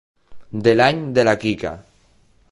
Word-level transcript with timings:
De 0.67 0.73
l'any 0.79 1.03
de 1.17 1.25
la 1.29 1.35
Quica. 1.43 1.75